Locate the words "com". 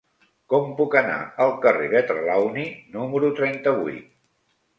0.53-0.71